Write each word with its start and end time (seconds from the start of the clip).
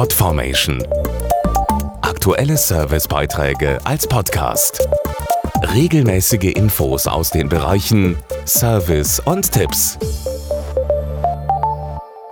Podformation. 0.00 0.82
Aktuelle 2.00 2.56
Servicebeiträge 2.56 3.78
als 3.84 4.06
Podcast. 4.06 4.88
Regelmäßige 5.74 6.54
Infos 6.54 7.06
aus 7.06 7.28
den 7.28 7.50
Bereichen 7.50 8.16
Service 8.46 9.20
und 9.20 9.52
Tipps. 9.52 9.98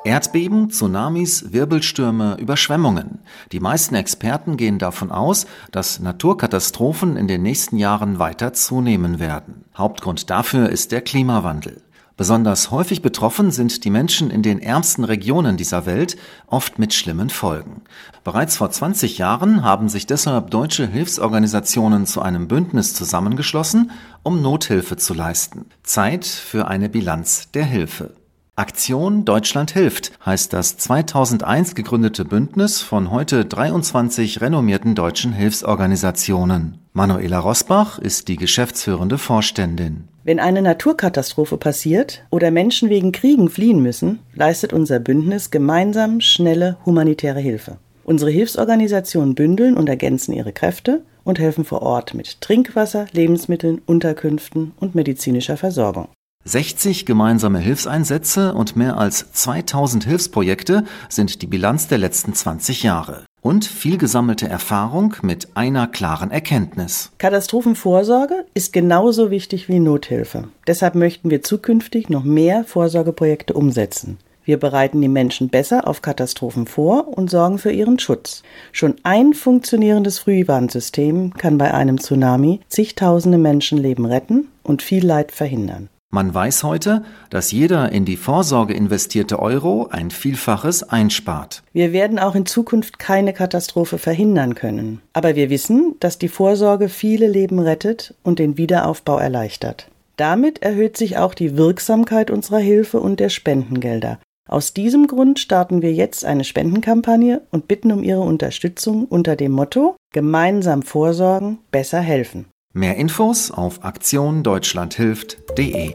Erdbeben, 0.02 0.70
Tsunamis, 0.70 1.52
Wirbelstürme, 1.52 2.38
Überschwemmungen. 2.40 3.18
Die 3.52 3.60
meisten 3.60 3.96
Experten 3.96 4.56
gehen 4.56 4.78
davon 4.78 5.10
aus, 5.10 5.46
dass 5.70 6.00
Naturkatastrophen 6.00 7.18
in 7.18 7.28
den 7.28 7.42
nächsten 7.42 7.76
Jahren 7.76 8.18
weiter 8.18 8.54
zunehmen 8.54 9.18
werden. 9.18 9.66
Hauptgrund 9.76 10.30
dafür 10.30 10.70
ist 10.70 10.90
der 10.90 11.02
Klimawandel. 11.02 11.82
Besonders 12.18 12.72
häufig 12.72 13.00
betroffen 13.00 13.52
sind 13.52 13.84
die 13.84 13.90
Menschen 13.90 14.30
in 14.30 14.42
den 14.42 14.58
ärmsten 14.58 15.04
Regionen 15.04 15.56
dieser 15.56 15.86
Welt, 15.86 16.16
oft 16.48 16.80
mit 16.80 16.92
schlimmen 16.92 17.30
Folgen. 17.30 17.82
Bereits 18.24 18.56
vor 18.56 18.72
20 18.72 19.18
Jahren 19.18 19.62
haben 19.62 19.88
sich 19.88 20.04
deshalb 20.04 20.50
deutsche 20.50 20.88
Hilfsorganisationen 20.88 22.06
zu 22.06 22.20
einem 22.20 22.48
Bündnis 22.48 22.92
zusammengeschlossen, 22.92 23.92
um 24.24 24.42
Nothilfe 24.42 24.96
zu 24.96 25.14
leisten. 25.14 25.66
Zeit 25.84 26.26
für 26.26 26.66
eine 26.66 26.88
Bilanz 26.88 27.52
der 27.52 27.64
Hilfe. 27.64 28.14
Aktion 28.56 29.24
Deutschland 29.24 29.70
hilft 29.70 30.10
heißt 30.26 30.52
das 30.52 30.76
2001 30.76 31.76
gegründete 31.76 32.24
Bündnis 32.24 32.82
von 32.82 33.12
heute 33.12 33.44
23 33.44 34.40
renommierten 34.40 34.96
deutschen 34.96 35.32
Hilfsorganisationen. 35.32 36.78
Manuela 36.98 37.38
Rosbach 37.38 38.00
ist 38.00 38.26
die 38.26 38.36
geschäftsführende 38.36 39.18
Vorständin. 39.18 40.08
Wenn 40.24 40.40
eine 40.40 40.62
Naturkatastrophe 40.62 41.56
passiert 41.56 42.24
oder 42.30 42.50
Menschen 42.50 42.90
wegen 42.90 43.12
Kriegen 43.12 43.50
fliehen 43.50 43.80
müssen, 43.80 44.18
leistet 44.34 44.72
unser 44.72 44.98
Bündnis 44.98 45.52
gemeinsam 45.52 46.20
schnelle 46.20 46.76
humanitäre 46.84 47.38
Hilfe. 47.38 47.78
Unsere 48.02 48.32
Hilfsorganisationen 48.32 49.36
bündeln 49.36 49.76
und 49.76 49.88
ergänzen 49.88 50.32
ihre 50.32 50.52
Kräfte 50.52 51.04
und 51.22 51.38
helfen 51.38 51.64
vor 51.64 51.82
Ort 51.82 52.14
mit 52.14 52.40
Trinkwasser, 52.40 53.06
Lebensmitteln, 53.12 53.80
Unterkünften 53.86 54.72
und 54.80 54.96
medizinischer 54.96 55.56
Versorgung. 55.56 56.08
60 56.46 57.06
gemeinsame 57.06 57.60
Hilfseinsätze 57.60 58.54
und 58.54 58.74
mehr 58.74 58.98
als 58.98 59.30
2000 59.30 60.04
Hilfsprojekte 60.04 60.82
sind 61.08 61.42
die 61.42 61.46
Bilanz 61.46 61.86
der 61.86 61.98
letzten 61.98 62.34
20 62.34 62.82
Jahre 62.82 63.27
und 63.42 63.64
viel 63.64 63.98
gesammelte 63.98 64.48
Erfahrung 64.48 65.14
mit 65.22 65.48
einer 65.54 65.86
klaren 65.86 66.30
Erkenntnis. 66.30 67.12
Katastrophenvorsorge 67.18 68.46
ist 68.54 68.72
genauso 68.72 69.30
wichtig 69.30 69.68
wie 69.68 69.78
Nothilfe. 69.78 70.48
Deshalb 70.66 70.94
möchten 70.94 71.30
wir 71.30 71.42
zukünftig 71.42 72.08
noch 72.08 72.24
mehr 72.24 72.64
Vorsorgeprojekte 72.64 73.54
umsetzen. 73.54 74.18
Wir 74.48 74.56
bereiten 74.56 75.02
die 75.02 75.08
Menschen 75.08 75.50
besser 75.50 75.86
auf 75.86 76.00
Katastrophen 76.00 76.66
vor 76.66 77.06
und 77.18 77.28
sorgen 77.30 77.58
für 77.58 77.70
ihren 77.70 77.98
Schutz. 77.98 78.42
Schon 78.72 78.94
ein 79.02 79.34
funktionierendes 79.34 80.20
Frühwarnsystem 80.20 81.34
kann 81.34 81.58
bei 81.58 81.74
einem 81.74 82.00
Tsunami 82.00 82.60
zigtausende 82.68 83.36
Menschenleben 83.36 84.06
retten 84.06 84.48
und 84.62 84.80
viel 84.80 85.04
Leid 85.04 85.32
verhindern. 85.32 85.90
Man 86.10 86.32
weiß 86.32 86.64
heute, 86.64 87.02
dass 87.28 87.52
jeder 87.52 87.92
in 87.92 88.06
die 88.06 88.16
Vorsorge 88.16 88.72
investierte 88.72 89.38
Euro 89.38 89.88
ein 89.90 90.10
Vielfaches 90.10 90.82
einspart. 90.82 91.62
Wir 91.74 91.92
werden 91.92 92.18
auch 92.18 92.34
in 92.34 92.46
Zukunft 92.46 92.98
keine 92.98 93.34
Katastrophe 93.34 93.98
verhindern 93.98 94.54
können. 94.54 95.02
Aber 95.12 95.36
wir 95.36 95.50
wissen, 95.50 95.96
dass 96.00 96.18
die 96.18 96.28
Vorsorge 96.28 96.88
viele 96.88 97.28
Leben 97.28 97.58
rettet 97.58 98.14
und 98.22 98.38
den 98.38 98.56
Wiederaufbau 98.56 99.18
erleichtert. 99.18 99.90
Damit 100.16 100.62
erhöht 100.62 100.96
sich 100.96 101.18
auch 101.18 101.34
die 101.34 101.58
Wirksamkeit 101.58 102.30
unserer 102.30 102.58
Hilfe 102.58 103.00
und 103.00 103.20
der 103.20 103.28
Spendengelder. 103.28 104.18
Aus 104.48 104.72
diesem 104.72 105.08
Grund 105.08 105.38
starten 105.38 105.82
wir 105.82 105.92
jetzt 105.92 106.24
eine 106.24 106.44
Spendenkampagne 106.44 107.42
und 107.50 107.68
bitten 107.68 107.92
um 107.92 108.02
Ihre 108.02 108.22
Unterstützung 108.22 109.04
unter 109.04 109.36
dem 109.36 109.52
Motto 109.52 109.94
Gemeinsam 110.14 110.82
vorsorgen, 110.82 111.58
besser 111.70 112.00
helfen. 112.00 112.46
Mehr 112.74 112.96
Infos 112.96 113.50
auf 113.50 113.82
aktiondeutschlandhilft.de. 113.82 115.94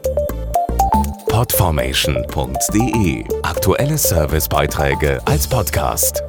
Podformation.de 1.28 3.24
Aktuelle 3.42 3.96
Servicebeiträge 3.96 5.20
als 5.24 5.46
Podcast. 5.46 6.24